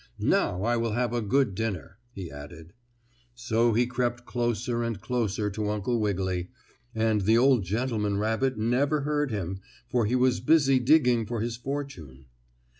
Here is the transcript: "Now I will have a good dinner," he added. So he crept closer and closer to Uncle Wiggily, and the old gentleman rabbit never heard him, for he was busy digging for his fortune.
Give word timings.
"Now 0.17 0.63
I 0.63 0.77
will 0.77 0.93
have 0.93 1.13
a 1.13 1.21
good 1.21 1.53
dinner," 1.53 1.99
he 2.11 2.31
added. 2.31 2.73
So 3.35 3.73
he 3.73 3.85
crept 3.85 4.25
closer 4.25 4.81
and 4.81 4.99
closer 4.99 5.51
to 5.51 5.69
Uncle 5.69 5.99
Wiggily, 5.99 6.49
and 6.95 7.21
the 7.21 7.37
old 7.37 7.61
gentleman 7.65 8.17
rabbit 8.17 8.57
never 8.57 9.01
heard 9.01 9.29
him, 9.29 9.59
for 9.87 10.07
he 10.07 10.15
was 10.15 10.39
busy 10.39 10.79
digging 10.79 11.27
for 11.27 11.39
his 11.41 11.55
fortune. 11.55 12.25